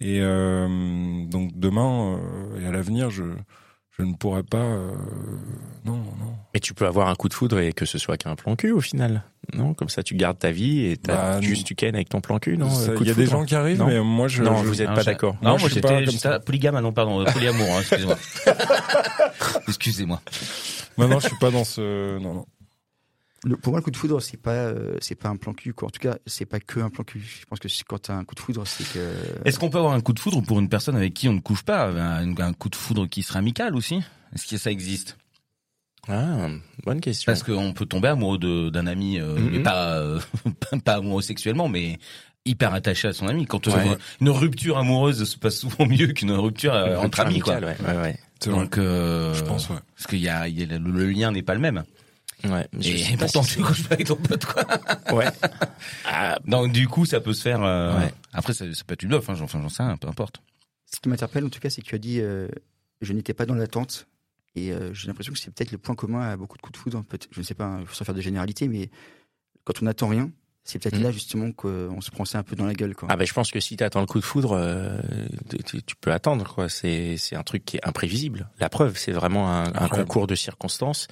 [0.01, 3.23] Et euh, donc demain euh, et à l'avenir, je
[3.97, 4.57] je ne pourrais pas.
[4.57, 4.93] euh,
[5.85, 6.35] non, non.
[6.53, 8.71] Mais tu peux avoir un coup de foudre et que ce soit qu'un plan cul
[8.71, 9.23] au final.
[9.53, 12.21] Non, comme ça tu gardes ta vie et t'as Bah, juste tu kennes avec ton
[12.21, 13.87] plan cul, non euh, Il y a de des gens qui arrivent, Non.
[13.87, 14.43] mais moi je.
[14.43, 15.35] Non, je- vous êtes Ah, pas d'accord.
[15.41, 15.81] Non, Moi, j'étais
[16.21, 18.17] comme polygame, ah non, pardon, euh, polyamour, hein, excusez-moi.
[19.67, 20.21] excusez-moi.
[20.97, 22.17] Maintenant, je suis pas dans ce.
[22.19, 22.45] Non, non.
[23.45, 25.73] le- pour moi, le coup de foudre, c'est pas, euh, c'est pas un plan cul.
[25.73, 25.87] Quoi.
[25.87, 27.21] En tout cas, c'est pas que un plan cul.
[27.21, 29.13] Je pense que quand t'as un coup de foudre, c'est que.
[29.45, 31.39] Est-ce qu'on peut avoir un coup de foudre pour une personne avec qui on ne
[31.39, 31.85] couche pas?
[31.87, 34.01] Un, un coup de foudre qui serait amical aussi?
[34.35, 35.17] Est-ce que ça existe?
[36.09, 36.47] Ah,
[36.85, 37.31] bonne question.
[37.31, 40.19] Parce qu'on peut tomber amoureux de- d'un ami, euh, mais pas, euh,
[40.85, 41.99] pas amoureux sexuellement, mais
[42.45, 43.45] hyper attaché à son ami.
[43.45, 47.55] Quand euh, une rupture amoureuse se passe souvent mieux qu'une rupture euh, entre amis, quoi.
[47.57, 48.17] amicale, ouais, ouais.
[48.45, 49.75] Donc, euh, Je pense, ouais.
[49.95, 51.83] parce qu'il y a, il y a le, le lien n'est pas le même.
[52.45, 54.63] Ouais, je Et, pourtant, si tu couches pas avec ton pote, quoi.
[55.11, 55.25] ouais.
[56.05, 57.61] Ah, Donc, du coup, ça peut se faire.
[57.61, 58.13] euh, Ouais.
[58.31, 59.29] Après, ça, ça peut être une offre.
[59.29, 60.41] Hein, j'en- enfin, j'en sais rien, peu importe.
[60.91, 62.47] Ce qui m'interpelle, en tout cas, c'est que tu as dit euh,
[63.01, 64.07] je n'étais pas dans l'attente.
[64.55, 66.77] Et euh, j'ai l'impression que c'est peut-être le point commun à beaucoup de coups de
[66.77, 67.03] foudre.
[67.31, 68.89] Je ne sais pas, hein, sans faire de généralité, mais
[69.63, 70.31] quand on n'attend rien,
[70.63, 71.03] c'est peut-être Mhm.
[71.03, 72.93] là justement qu'on se prend ça un peu dans la gueule.
[72.95, 73.07] Quoi.
[73.11, 74.99] Ah ben je pense que si t'attends le coup de foudre, euh,
[75.49, 76.67] tu- tu, tu peux attendre quoi.
[76.69, 78.49] C'est un truc qui est imprévisible.
[78.59, 81.07] La preuve, c'est vraiment un, concours de circonstances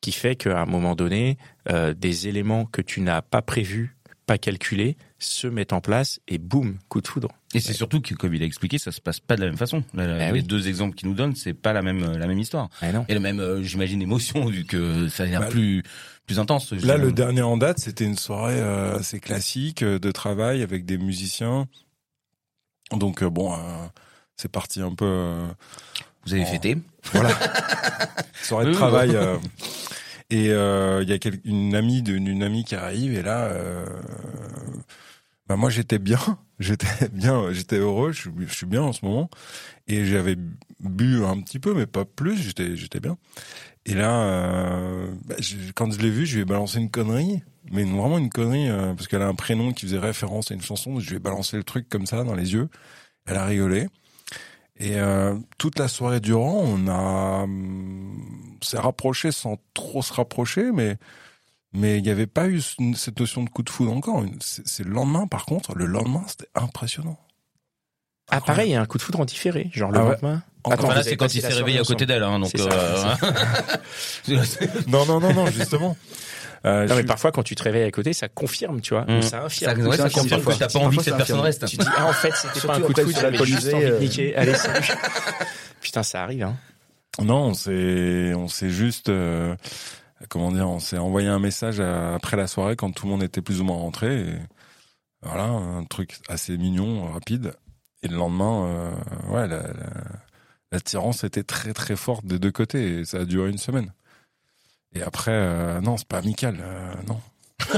[0.00, 1.36] qui fait qu'à un moment donné,
[1.70, 6.38] euh, des éléments que tu n'as pas prévus, pas calculés, se mettent en place et
[6.38, 7.28] boum, coup de foudre.
[7.54, 9.56] Et c'est surtout que, comme il a expliqué, ça se passe pas de la même
[9.58, 9.84] façon.
[9.94, 10.42] Là, Ah les oui.
[10.42, 12.68] deux exemples qu'il nous donne, c'est pas la même, la même histoire.
[12.82, 13.04] Non.
[13.08, 15.82] Et la même, euh, j'imagine, émotion, vu que ça a l'air Bah, plus,
[16.26, 16.72] plus intense.
[16.72, 20.84] Là, le dernier en date, c'était une soirée euh, assez classique euh, de travail avec
[20.86, 21.66] des musiciens.
[22.92, 23.56] Donc euh, bon, euh,
[24.36, 25.04] c'est parti un peu.
[25.06, 25.46] euh,
[26.26, 26.76] Vous avez fêté.
[27.12, 27.30] Voilà.
[28.42, 29.14] Soirée de travail.
[29.14, 29.36] euh,
[30.30, 33.40] et euh, il y a quel- une amie d'une une amie qui arrive et là,
[33.44, 33.84] euh,
[35.52, 36.18] bah moi j'étais bien,
[36.58, 39.28] j'étais bien, j'étais heureux, je, suis- bien en ce moment
[39.88, 40.36] et j'avais
[40.80, 43.18] bu un petit peu mais pas plus, j'étais j'étais bien.
[43.86, 47.84] Et là, euh, je- quand je l'ai vue, je lui ai balancé une connerie, mais
[47.84, 51.00] vraiment une connerie euh, parce qu'elle a un prénom qui faisait référence à une chanson.
[51.00, 52.68] Je lui ai balancé le truc comme ça dans les yeux.
[53.26, 53.88] Elle a rigolé.
[54.78, 60.72] Et euh, toute la soirée durant, on a hum, s'est rapproché sans trop se rapprocher,
[60.72, 60.96] mais
[61.72, 64.24] mais il n'y avait pas eu ce- cette notion de coup de foudre encore.
[64.40, 67.18] C'est le lendemain, par contre, le lendemain, c'était impressionnant.
[68.30, 70.10] Ah pareil, il y a un coup de foudre en différé, genre le Ah ouais.
[70.12, 70.42] lendemain.
[70.64, 70.74] Encore.
[70.74, 72.50] Attends, Enfin, là, c'est quand il s'est réveillé à côté d'elle, hein, donc.
[72.56, 73.14] Ça, euh,
[74.88, 75.96] Non, non, non, non, justement.
[76.64, 79.04] Euh, Non mais suis- parfois quand tu te réveille à côté, ça confirme, tu vois.
[79.06, 79.18] Mm.
[79.18, 79.80] Ou ça ça, infirme.
[79.88, 80.52] ouais, ça infirme confirme parfois.
[80.54, 81.66] que t'as pas envie que ça cette personne reste.
[81.66, 83.98] Tu dis ah en fait c'était pas un coup de foudre, j'avais juste envie de
[83.98, 84.36] niquer.
[84.36, 84.86] Allez salut.
[85.80, 86.56] Putain ça arrive hein.
[87.20, 89.56] Non, on s'est, on s'est juste, euh,
[90.28, 93.42] comment dire, on s'est envoyé un message après la soirée quand tout le monde était
[93.42, 94.20] plus ou moins rentré.
[94.28, 94.34] Et
[95.22, 97.54] voilà, un truc assez mignon, rapide.
[98.02, 98.90] Et le lendemain, euh,
[99.28, 99.90] ouais, la, la,
[100.72, 103.92] l'attirance était très très forte des deux côtés et ça a duré une semaine.
[104.94, 107.20] Et après, euh, non, c'est pas amical, euh, non.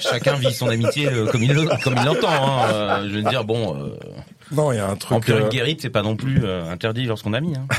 [0.00, 2.30] Chacun vit son amitié comme il le- comme il l'entend.
[2.30, 3.08] Hein.
[3.08, 3.74] Je veux dire, bon,
[4.52, 5.28] Non, il y a un truc.
[5.30, 7.56] euh, une guérite, c'est pas non plus interdit lorsqu'on a mis.
[7.56, 7.66] Hein.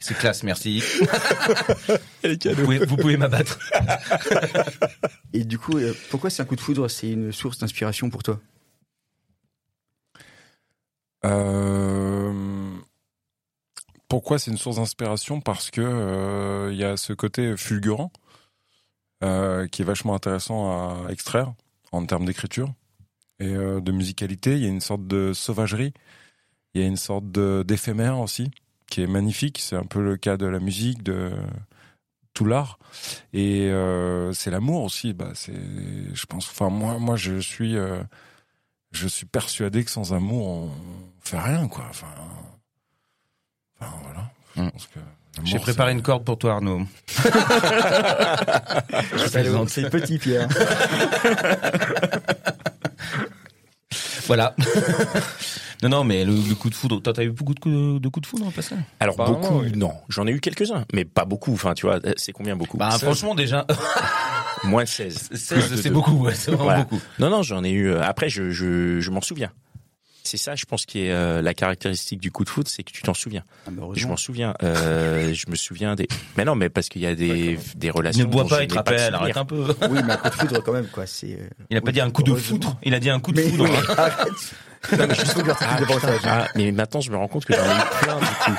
[0.00, 0.82] C'est classe, merci.
[2.24, 3.58] Vous pouvez, vous pouvez m'abattre.
[5.32, 6.88] Et du coup, euh, pourquoi c'est un coup de foudre?
[6.88, 8.40] C'est une source d'inspiration pour toi?
[11.24, 12.70] Euh,
[14.08, 15.40] pourquoi c'est une source d'inspiration?
[15.40, 18.10] Parce que euh, il y a ce côté fulgurant
[19.22, 21.52] euh, qui est vachement intéressant à extraire
[21.92, 22.72] en termes d'écriture
[23.38, 24.54] et euh, de musicalité.
[24.56, 25.92] Il y a une sorte de sauvagerie,
[26.74, 28.50] il y a une sorte d'éphémère aussi
[28.90, 29.58] qui est magnifique.
[29.60, 31.32] C'est un peu le cas de la musique, de
[32.34, 32.78] tout l'art.
[33.32, 35.12] Et euh, c'est l'amour aussi.
[35.14, 35.54] Bah, c'est,
[36.14, 36.48] je pense.
[36.50, 37.76] Enfin, moi, moi, je suis.
[37.76, 38.02] euh,
[38.92, 40.70] je suis persuadé que sans amour, on
[41.22, 41.84] fait rien, quoi.
[41.90, 42.08] Enfin,
[43.80, 44.30] enfin voilà.
[44.56, 44.70] Je Mm.
[44.72, 44.98] pense que
[45.44, 46.82] J'ai préparé c'est- une corde pour toi, Arnaud.
[49.68, 50.48] C'est petit, Pierre.
[54.30, 54.54] Voilà.
[55.82, 57.00] non, non, mais le, le coup de foudre.
[57.02, 59.72] Toi, t'as eu beaucoup de coups de, coups de foudre en passant Alors beaucoup, oui.
[59.74, 59.92] non.
[60.08, 61.52] J'en ai eu quelques-uns, mais pas beaucoup.
[61.52, 63.00] Enfin, tu vois, euh, c'est combien beaucoup Bah, 16.
[63.02, 63.66] franchement, déjà,
[64.64, 65.30] Moins de 16.
[65.34, 66.12] 16, c'est beaucoup.
[66.24, 66.82] Ouais, c'est vraiment Voilà.
[66.84, 67.00] beaucoup.
[67.18, 67.88] Non, non, j'en ai eu.
[67.90, 69.50] euh, Après, je, je, je m'en souviens.
[70.22, 72.92] C'est ça, je pense, qui est euh, la caractéristique du coup de foot, c'est que
[72.92, 73.42] tu t'en souviens.
[73.66, 74.54] Ah, Je m'en souviens.
[74.62, 76.08] Euh, je me souviens des.
[76.36, 78.24] Mais non, mais parce qu'il y a des, des relations.
[78.24, 79.64] Ne bois pas, il te pas rappelle, arrête un peu.
[79.90, 81.06] Oui, mais un coup de foudre quand même, quoi.
[81.06, 81.32] C'est.
[81.32, 83.32] euh, Il a pas oui, dit un coup de foudre, il a dit un coup
[83.32, 83.64] de Mais foudre.
[83.64, 84.14] oui, arrête.
[84.92, 87.66] Non, mais juste Ah, putain, ah, mais maintenant je me rends compte que j'en ai
[87.66, 88.52] eu plein du coup.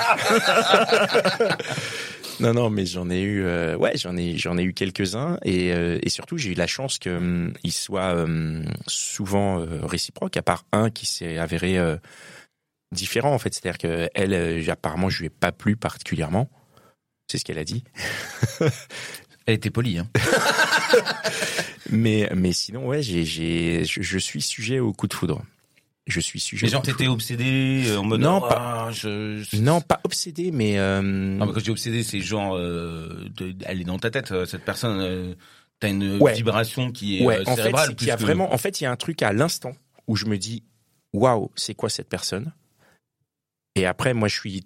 [2.40, 5.72] Non non mais j'en ai eu euh, ouais j'en ai j'en ai eu quelques-uns et,
[5.72, 10.42] euh, et surtout j'ai eu la chance que hum, soient hum, souvent euh, réciproques à
[10.42, 11.96] part un qui s'est avéré euh,
[12.92, 13.52] différent en fait.
[13.52, 16.48] C'est-à-dire que elle euh, apparemment je lui ai pas plu particulièrement.
[17.28, 17.82] C'est ce qu'elle a dit.
[19.44, 20.08] Elle était polie, hein.
[21.90, 25.42] mais mais sinon ouais j'ai j'ai je, je suis sujet au coup de foudre
[26.06, 27.12] je suis sujet de t'étaient foudre.
[27.12, 31.46] obsédés euh, en mode Non, oh, pas- je, je- non pas obsédé mais euh, Non,
[31.46, 34.44] mais quand je dis obsédé, c'est genre, euh, de- elle est dans ta tête, euh,
[34.46, 35.00] cette personne.
[35.00, 35.34] euh,
[35.80, 36.32] T'as une Ouais.
[36.34, 38.54] vibration qui est Ouais, euh, en fait, cérébrale c'est plus qu'il y a que- vraiment,
[38.54, 39.72] en fait, il y a un truc à l'instant
[40.06, 40.62] où je me dis,
[41.12, 42.52] waouh, c'est quoi cette personne?
[43.74, 44.64] Et après, moi, je suis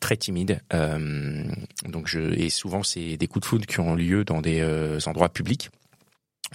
[0.00, 1.44] très timide, euh,
[1.84, 4.98] donc je et souvent c'est des coups de foudre qui ont lieu dans des euh,
[5.06, 5.70] endroits publics,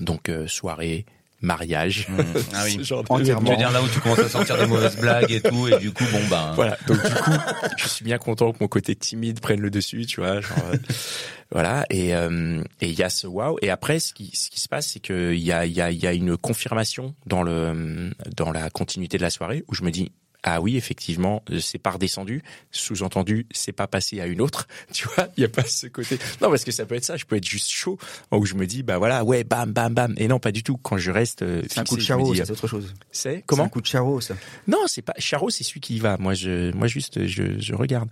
[0.01, 1.05] donc euh, soirée,
[1.41, 2.17] mariage, Mmh.
[2.53, 2.83] Ah oui.
[2.83, 5.41] genre de- Je veux dire là où tu commences à sortir des mauvaises blagues et
[5.41, 6.53] tout, et du coup, bon bah.
[6.55, 6.77] Voilà.
[6.87, 7.31] Donc du coup,
[7.77, 10.41] je suis bien content que mon côté timide prenne le dessus, tu vois.
[10.41, 10.77] Genre, euh,
[11.51, 11.85] voilà.
[11.89, 13.57] Et euh, et il y a ce waouh.
[13.61, 15.81] Et après, ce qui ce qui se passe, c'est que il y a il y
[15.81, 19.75] a il y a une confirmation dans le dans la continuité de la soirée où
[19.75, 20.11] je me dis
[20.43, 22.43] ah oui, effectivement, euh, c'est pas redescendu.
[22.71, 24.67] Sous-entendu, c'est pas passé à une autre.
[24.93, 26.17] Tu vois, il y a pas ce côté.
[26.41, 27.17] Non, parce que ça peut être ça.
[27.17, 27.97] Je peux être juste chaud
[28.31, 30.13] où je me dis bah voilà, ouais, bam, bam, bam.
[30.17, 30.77] Et non, pas du tout.
[30.77, 32.93] Quand je reste euh, C'est un coup de me charreau, c'est autre chose.
[33.11, 34.35] C'est C'est comment un coup de charreau, ça.
[34.67, 36.17] Non, c'est pas Charo, c'est celui qui y va.
[36.17, 38.09] Moi, je, moi juste, je, je regarde.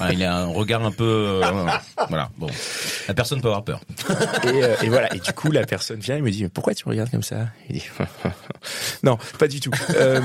[0.00, 1.04] Ah, il a un regard un peu.
[1.42, 1.66] euh,
[2.08, 2.30] voilà.
[2.38, 2.48] Bon,
[3.08, 3.80] la personne peut avoir peur.
[4.44, 5.14] Et, euh, et voilà.
[5.14, 7.48] Et du coup, la personne vient et me dit mais pourquoi tu regardes comme ça?
[7.68, 7.84] Il dit,
[9.02, 9.70] Non, pas du tout.
[9.94, 10.20] Euh,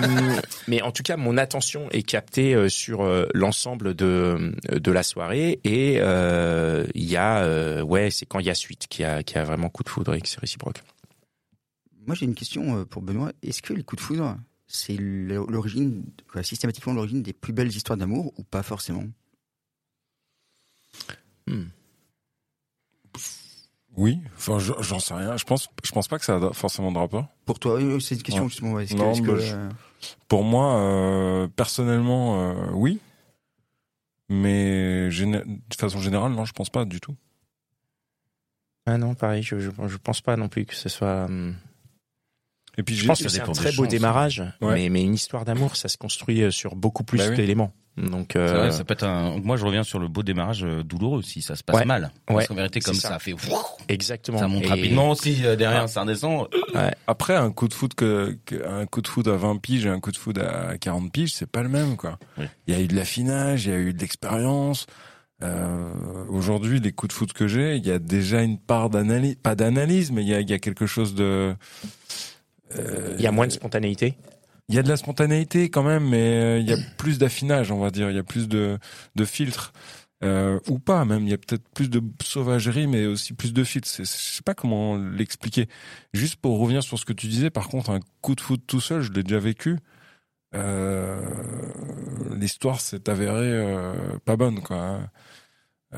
[0.67, 5.03] mais en tout cas, mon attention est captée euh, sur euh, l'ensemble de de la
[5.03, 9.03] soirée et euh, il y a euh, ouais, c'est quand il y a suite qui
[9.03, 10.81] a qui a vraiment coup de foudre et que c'est réciproque.
[12.07, 13.31] Moi, j'ai une question pour Benoît.
[13.43, 16.03] Est-ce que les coups de foudre, c'est l'origine,
[16.41, 19.03] systématiquement l'origine des plus belles histoires d'amour ou pas forcément?
[21.47, 21.65] Hmm.
[23.97, 25.35] Oui, enfin, je- j'en sais rien.
[25.37, 27.27] Je pense, je pense pas que ça a forcément de rapport.
[27.45, 28.49] Pour toi, c'est une question Ouais.
[28.49, 28.71] justement.
[28.73, 28.83] ouais.
[28.85, 29.69] Est-ce que, Non, est-ce que, je- euh,
[30.27, 32.99] Pour moi, euh, personnellement, euh, oui.
[34.29, 37.15] Mais de façon générale, non, je pense pas du tout.
[38.85, 39.43] Ah non, pareil.
[39.43, 41.25] Je, je, je pense pas non plus que ce soit.
[41.25, 41.55] hum,
[42.81, 44.73] Et puis Je pense que c'est un très beau démarrage, Ouais.
[44.73, 47.35] mais, mais une histoire d'amour, ça se construit euh, sur beaucoup plus Bah oui.
[47.35, 47.71] d'éléments.
[47.97, 49.37] Donc, euh, vrai, ça peut être un.
[49.39, 51.85] Moi, je reviens sur le beau démarrage euh, douloureux si ça se passe Ouais.
[51.85, 52.09] mal.
[52.25, 52.45] Parce Ouais.
[52.47, 53.09] qu'en vérité, comme ça.
[53.09, 53.35] ça, fait.
[53.87, 54.39] exactement.
[54.39, 56.47] Ça monte Et- rapidement aussi euh, derrière, ça redescend.
[57.05, 59.89] Après, un coup de foot que, que- un coup de foot à 20 piges et
[59.89, 62.17] un coup de foot à 40 piges, c'est pas le même, quoi.
[62.39, 62.45] Oui.
[62.65, 64.87] Il y a eu de l'affinage, il y a eu de l'expérience.
[65.43, 65.91] Euh,
[66.29, 69.55] Aujourd'hui, les coups de foot que j'ai, il y a déjà une part d'analyse, pas
[69.55, 71.55] d'analyse, mais il y a, il y a quelque chose de.
[72.77, 74.15] Euh, Il y a moins de spontanéité.
[74.69, 77.71] il y a de la spontanéité quand même, mais euh, il y a plus d'affinage,
[77.71, 78.09] on va dire.
[78.09, 78.77] Il y a plus de,
[79.15, 79.73] de filtres.
[80.23, 83.63] Euh, ou pas même, il y a peut-être plus de sauvagerie, mais aussi plus de
[83.63, 83.89] filtres.
[83.97, 85.67] Je sais pas comment l'expliquer.
[86.13, 88.81] Juste pour revenir sur ce que tu disais, par contre, un coup de foot tout
[88.81, 89.77] seul, je l'ai déjà vécu.
[90.53, 91.19] Euh,
[92.35, 93.93] L'histoire s'est avérée euh,
[94.25, 94.99] pas bonne, quoi.
[95.93, 95.97] Euh,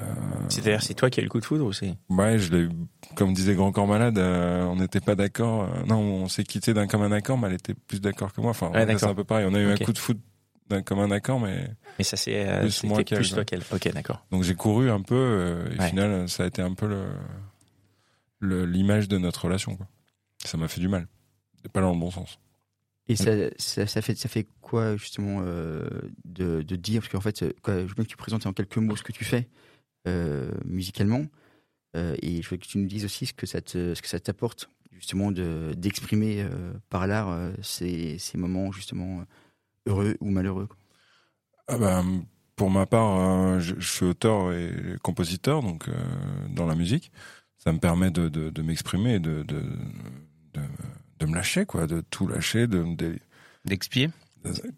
[0.50, 2.62] C'est-à-dire, c'est toi qui as eu le coup de foudre ou c'est Ouais, je l'ai
[2.64, 2.70] eu,
[3.16, 5.64] comme disait Grand Corps Malade, euh, on n'était pas d'accord.
[5.64, 8.52] euh, non, on s'est quitté d'un commun accord, mais elle était plus d'accord que moi.
[8.52, 9.46] Enfin, Ouais, c'est un peu pareil.
[9.48, 10.20] On a eu un coup de foot
[10.68, 11.68] d'un commun accord, mais
[12.00, 13.62] Mais ça c'est euh, Plus moi plus toi qu'elle.
[13.72, 14.26] Ok, d'accord.
[14.32, 15.14] donc j'ai couru un peu.
[15.16, 15.90] euh, et au Ouais.
[15.90, 17.06] final, ça a été un peu le
[18.40, 19.76] le- l'image de notre relation.
[19.76, 19.88] Quoi.
[20.44, 21.08] Ça m'a fait du mal.
[21.72, 22.40] Pas dans le bon sens.
[23.08, 25.86] Et ça, ça, ça fait, ça fait quoi justement euh,
[26.26, 28.78] de, de dire Parce qu'en fait, quoi, je veux bien que tu présentes en quelques
[28.78, 29.48] mots ce que tu fais
[30.66, 31.26] musicalement.
[31.96, 34.08] Euh, et je veux que tu nous dises aussi ce que ça te, ce que
[34.08, 39.24] ça t'apporte justement de d'exprimer euh, par l'art euh, ces, ces moments justement euh,
[39.88, 40.68] heureux ou malheureux.
[40.68, 40.78] quoi.
[41.68, 42.04] Ah bah,
[42.56, 44.72] pour ma part, euh, je, je suis auteur et
[45.04, 45.94] compositeur, donc euh,
[46.50, 47.12] dans la musique,
[47.58, 49.62] ça me permet de, de, de m'exprimer, de, de,
[50.54, 50.62] de
[51.20, 53.18] de me lâcher, quoi, de tout lâcher, de, de-
[53.66, 54.10] D'expier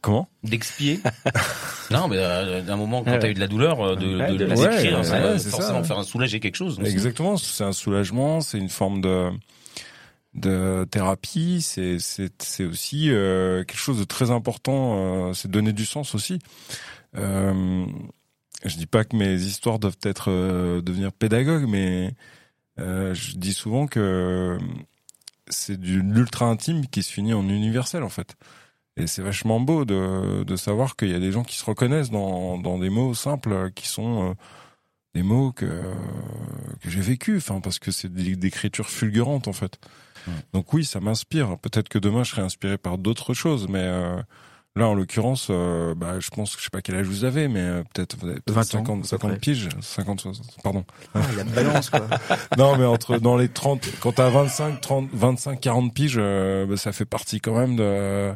[0.01, 0.99] comment D'expier
[1.91, 3.19] Non, mais euh, d'un moment, quand Ouais.
[3.19, 5.49] t'as eu de la douleur, euh, de, Ouais, de, de décrire, ouais, ça va c'est
[5.49, 5.95] forcément ça.
[5.95, 6.79] faire soulager quelque chose.
[6.83, 9.29] Exactement, c'est un soulagement, c'est une forme de
[10.33, 11.95] de thérapie, c'est
[12.65, 16.39] aussi euh, quelque chose de très important, euh, c'est donner du sens aussi.
[17.15, 17.85] Euh,
[18.65, 22.13] je dis pas que mes histoires doivent être euh, devenir pédagogues, mais
[22.79, 24.57] euh, je dis souvent que
[25.47, 28.35] c'est du l'ultra intime qui se finit en universel en fait.
[28.97, 32.11] Et c'est vachement beau de, de savoir qu'il y a des gens qui se reconnaissent
[32.11, 34.33] dans, dans des mots simples qui sont euh,
[35.13, 35.65] des mots que,
[36.81, 39.79] que j'ai vécu, enfin parce que c'est des- d'écriture fulgurante en fait.
[40.27, 40.33] Ouais.
[40.53, 41.57] Donc oui, ça m'inspire.
[41.59, 44.15] Peut-être que demain je serai inspiré par d'autres choses, mais euh,
[44.77, 47.49] là en l'occurrence, euh, bah, je pense que je sais pas quel âge vous avez,
[47.49, 49.39] mais euh, peut-être vous avez peut-être 20 ans, 50, à peu 50 près.
[49.39, 50.85] piges, 50, 60, pardon.
[51.13, 52.07] Ah, la balance quoi.
[52.57, 56.77] Non, mais entre dans les 30, quand t'as 25, 30, 25, 40 piges, euh, bah,
[56.77, 58.33] ça fait partie quand même de,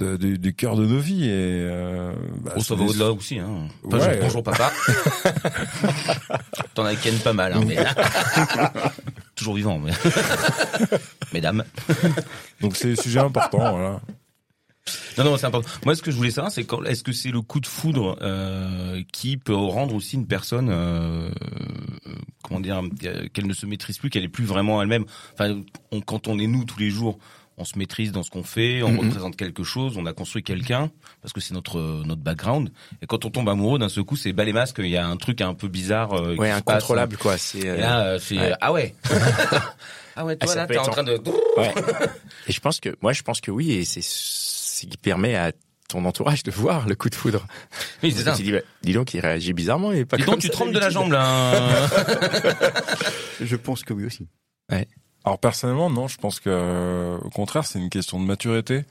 [0.00, 3.12] de- du, du cœur de nos vies et euh, bah, Oh, ça va des- au-delà
[3.12, 3.38] aussi.
[3.38, 3.68] Hein.
[3.86, 4.14] Enfin, Ouais.
[4.16, 4.72] je- bonjour papa.
[6.74, 7.76] T'en as ken pas mal, hein, mais...
[9.34, 9.92] Toujours vivant, mais...
[11.32, 11.64] Mesdames.
[12.60, 14.00] Donc c'est des sujets importants, voilà.
[15.18, 15.68] Non, non, c'est important.
[15.84, 18.16] Moi, ce que je voulais savoir, c'est quand est-ce que c'est le coup de foudre
[18.22, 21.30] euh, qui peut rendre aussi une personne, euh,
[22.42, 25.04] comment dire, euh, qu'elle ne se maîtrise plus, qu'elle est plus vraiment elle-même?
[25.34, 25.60] Enfin,
[25.92, 27.18] on- quand on est nous tous les jours,
[27.60, 28.98] on se maîtrise dans ce qu'on fait, on Mhm.
[29.00, 30.90] représente quelque chose, on a construit quelqu'un
[31.22, 32.70] parce que c'est notre euh, notre background.
[33.02, 34.76] Et quand on tombe amoureux, d'un seul coup, c'est bas les masques.
[34.78, 36.12] Il y a un truc un peu bizarre.
[36.14, 36.74] euh, qui Ouais, se passe.
[36.76, 37.36] incontrôlable quoi.
[37.38, 37.68] C'est.
[37.68, 38.52] euh, Et là, euh, c'est ouais.
[38.60, 38.94] ah ouais.
[40.16, 41.18] ah ouais, Ah, toi ça là, t'es en train de.
[41.56, 41.74] Ouais.
[42.46, 45.52] Et je pense que, moi, je pense que oui, et c'est ce qui permet à
[45.88, 47.44] ton entourage de voir le coup de foudre.
[48.02, 48.32] Oui, c'est ça.
[48.36, 50.72] Tu dis, bah, dis donc, il réagit bizarrement et pas Dis comme donc, tu trembles
[50.72, 51.52] de la jambe là.
[53.40, 54.28] Je pense que oui aussi.
[55.24, 58.84] Alors personnellement, non, je pense que euh, au contraire, c'est une question de maturité.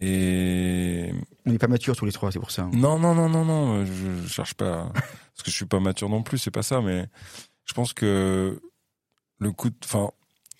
[0.00, 1.12] Et
[1.44, 2.62] On n'est pas matures tous les trois, c'est pour ça.
[2.62, 2.70] hein.
[2.72, 6.08] non, non, non, non, non, je, je cherche pas parce que je suis pas mature
[6.08, 7.06] non plus, c'est pas ça, mais
[7.64, 8.60] je pense que
[9.38, 10.10] le coup, de, enfin,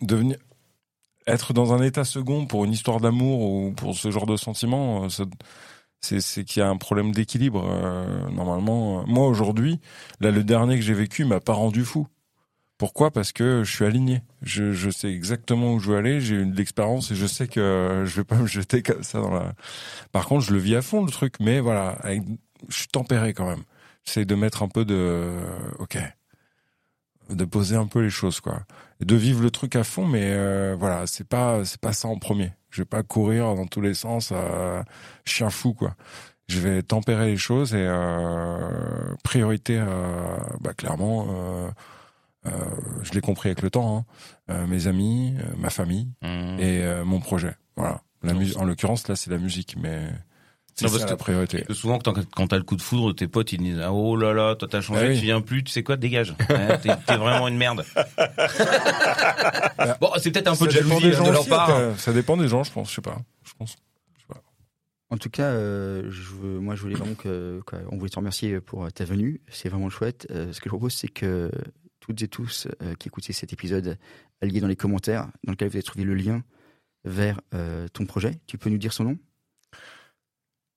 [0.02, 0.36] devenir
[1.26, 5.04] être dans un état second pour une histoire d'amour ou pour ce genre de sentiment,
[5.04, 5.24] euh, ça-
[6.00, 7.64] c'est c'est qu'il y a un problème d'équilibre.
[7.68, 9.80] euh, normalement, moi aujourd'hui,
[10.20, 12.06] là, le dernier que j'ai vécu m'a pas rendu fou.
[12.78, 13.10] Pourquoi?
[13.10, 14.22] Parce que je suis aligné.
[14.42, 16.20] Je, je sais exactement où je veux aller.
[16.20, 19.20] J'ai eu de l'expérience et je sais que je vais pas me jeter comme ça
[19.20, 19.52] dans la.
[20.12, 21.98] Par contre, je le vis à fond le truc, mais voilà,
[22.68, 23.64] je suis tempéré quand même.
[24.04, 25.36] J'essaie de mettre un peu de,
[25.80, 25.98] ok,
[27.30, 28.62] de poser un peu les choses quoi,
[29.00, 30.06] et de vivre le truc à fond.
[30.06, 32.52] Mais euh, voilà, c'est pas c'est pas ça en premier.
[32.70, 34.82] Je vais pas courir dans tous les sens, euh,
[35.24, 35.96] chien fou quoi.
[36.48, 41.26] Je vais tempérer les choses et euh, priorité, euh, bah clairement.
[41.30, 41.70] Euh, euh,
[42.44, 44.04] je l'ai compris avec le temps, hein.
[44.50, 46.58] Euh, mes amis, euh, ma famille Mmh.
[46.60, 47.54] et euh, mon projet.
[47.76, 48.02] Voilà.
[48.22, 50.08] La en l'occurrence, là, c'est la musique, mais
[50.74, 51.62] c'est ça que- la priorité.
[51.62, 54.32] Que souvent, quand t'as- le coup de foudre, tes potes ils disent ah, Oh là
[54.32, 55.18] là, toi t'as changé, Ah oui.
[55.18, 56.34] tu viens plus, tu sais quoi, dégage.
[56.50, 57.84] Ouais, t'es, vraiment une merde.
[60.00, 61.50] bon, c'est peut-être un peu de ça dépend jalousie des hein, gens de leur aussi,
[61.50, 61.70] part.
[61.70, 62.90] euh, Ça dépend des gens, je pense.
[62.90, 63.18] Je sais pas.
[63.44, 63.76] Je pense.
[65.10, 68.16] En tout cas, euh, je veux- moi, je voulais vraiment que, quoi, on voulait te
[68.16, 69.40] remercier pour ta venue.
[69.48, 70.26] C'est vraiment chouette.
[70.30, 71.50] Euh, ce que je propose, c'est que
[72.08, 73.98] toutes et tous euh, qui écoutaient cet épisode,
[74.40, 76.42] alliez dans les commentaires, dans lequel vous avez trouvé le lien
[77.04, 78.40] vers euh, ton projet.
[78.46, 79.18] Tu peux nous dire son nom?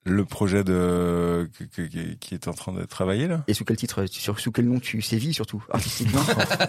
[0.03, 3.43] Le projet de que- que- qui- est en train de travailler là?
[3.47, 5.63] Et sous quel titre, sur, sous quel nom tu sévis surtout?
[5.69, 6.21] Artistiquement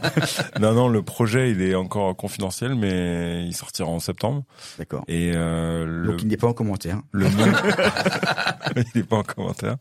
[0.61, 4.45] Non, non, le projet il est encore confidentiel, mais il sortira en septembre.
[4.79, 5.03] D'accord.
[5.09, 7.01] Et euh, le, Donc il n'est pas en commentaire.
[7.13, 7.47] le nom,
[8.77, 9.77] il n'est pas en commentaire.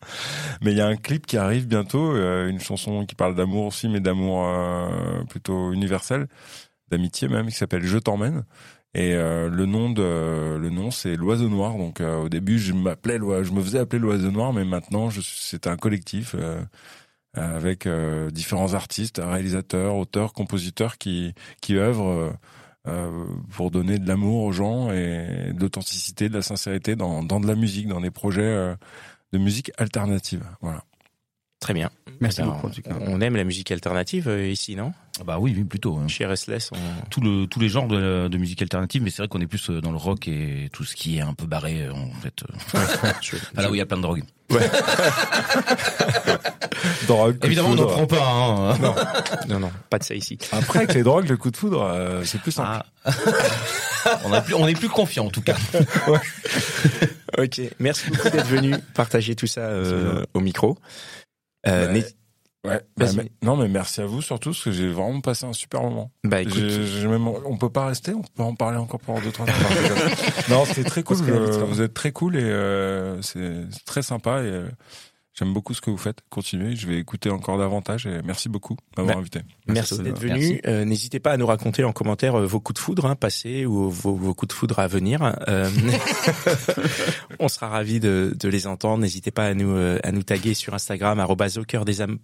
[0.62, 3.66] Mais il y a un clip qui arrive bientôt, euh, une chanson qui parle d'amour
[3.66, 6.26] aussi, mais d'amour euh, plutôt universel,
[6.90, 8.44] d'amitié même, qui s'appelle Je t'emmène.
[8.94, 11.76] Et euh, le nom de le nom c'est l'oiseau noir.
[11.78, 15.66] Donc euh, au début je m'appelais je me faisais appeler l'oiseau noir, mais maintenant c'est
[15.66, 16.62] un collectif euh,
[17.34, 22.08] avec euh, différents artistes, réalisateurs, auteurs, compositeurs qui qui œuvrent.
[22.08, 22.32] euh,
[22.88, 27.38] euh, pour donner de l'amour aux gens et de l'authenticité, de la sincérité dans, dans
[27.38, 28.74] de la musique, dans des projets
[29.32, 30.44] de musique alternative.
[30.60, 30.82] Voilà.
[31.62, 31.90] Très bien.
[32.20, 32.90] Merci Eh ben, beaucoup, en tout cas.
[33.06, 34.92] On aime la musique alternative euh, ici, non?
[35.20, 35.96] Ah Bah oui, oui, plutôt.
[35.96, 36.08] hein.
[36.08, 36.76] Chez Restless, on...
[37.08, 39.70] Tout le, tous les genres de, de musique alternative, mais c'est vrai qu'on est plus
[39.70, 42.42] euh, dans le rock et tout ce qui est un peu barré, euh, en fait.
[43.22, 44.22] je- Là où il y a plein de drogue.
[47.06, 48.26] Drogue, coup de Évidemment, on n'en prend pas.
[48.28, 48.78] Hein.
[48.78, 48.94] Non.
[49.48, 50.38] Non, non, pas de ça ici.
[50.52, 52.82] Après, avec les drogues, le coup de foudre, euh, c'est plus simple.
[53.04, 53.12] Ah.
[54.24, 55.56] on, a plus, on est plus confiant en tout cas.
[57.38, 60.76] Ok, merci beaucoup d'être venu partager tout ça euh, au micro.
[61.66, 61.92] Euh, Ouais.
[61.92, 62.16] n'hésite-
[62.64, 62.80] Ouais.
[62.96, 63.16] Bah, Vas-y.
[63.16, 66.12] mais- non, mais merci à vous surtout, parce que j'ai vraiment passé un super moment.
[66.22, 66.54] bah écoute,
[67.08, 69.52] même, on peut pas rester, on peut en parler encore pendant deux trois heures.
[70.48, 71.16] non, c'était très cool.
[71.16, 74.68] Je- vitre, vous êtes très cool et euh, c'est c'est très sympa et euh,
[75.34, 76.18] j'aime beaucoup ce que vous faites.
[76.30, 79.40] Continuez, je vais écouter encore davantage et merci beaucoup de m'avoir Bah, invité.
[79.66, 80.02] merci Merci.
[80.04, 80.60] d'être venu.
[80.66, 83.66] Euh, N'hésitez pas à nous raconter en commentaire euh, vos coups de foudre hein, passés
[83.66, 85.34] ou vos, vos coups de foudre à venir.
[85.48, 85.68] Euh,
[87.38, 88.98] on sera ravis de, de les entendre.
[89.02, 92.18] N'hésitez pas à nous euh, à nous taguer sur Instagram arobase au cœur des, hommes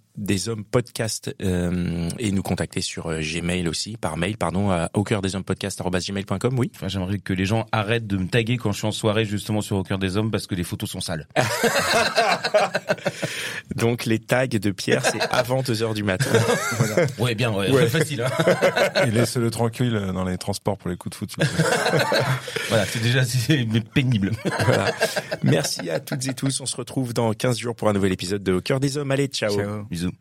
[0.70, 5.34] podcast euh, et nous contacter sur Gmail aussi par mail pardon à au cœur des
[5.36, 6.58] hommes podcast gmail.com.
[6.58, 6.70] Oui.
[6.74, 9.60] Enfin, J'aimerais que les gens arrêtent de me taguer quand je suis en soirée justement
[9.60, 11.26] sur Au cœur des hommes parce que les photos sont sales.
[13.76, 16.30] Donc les tags de Pierre c'est avant 2 heures du matin.
[17.18, 17.88] Ouais, bien, ouais, Ouais.
[17.88, 18.22] facile.
[18.22, 19.04] Hein.
[19.06, 21.36] et laissez-le tranquille euh, dans les transports pour les coups de foot.
[22.68, 23.22] voilà, c'est déjà
[23.94, 24.32] pénible.
[24.66, 24.92] Voilà.
[25.42, 26.60] Merci à toutes et tous.
[26.60, 29.10] On se retrouve dans 15 jours pour un nouvel épisode de Au cœur des hommes.
[29.10, 29.54] Allez, ciao.
[29.54, 29.84] Ciao.
[29.90, 30.12] Bisous.